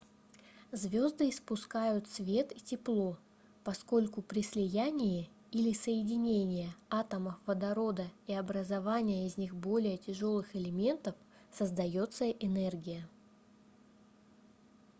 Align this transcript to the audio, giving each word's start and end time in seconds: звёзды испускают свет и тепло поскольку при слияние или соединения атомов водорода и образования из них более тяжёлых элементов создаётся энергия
звёзды 0.71 1.29
испускают 1.29 2.09
свет 2.09 2.51
и 2.53 2.59
тепло 2.59 3.19
поскольку 3.63 4.23
при 4.23 4.41
слияние 4.41 5.29
или 5.51 5.73
соединения 5.73 6.73
атомов 6.89 7.35
водорода 7.45 8.07
и 8.25 8.33
образования 8.33 9.27
из 9.27 9.37
них 9.37 9.53
более 9.53 9.97
тяжёлых 9.99 10.55
элементов 10.55 11.13
создаётся 11.51 12.27
энергия 12.31 13.07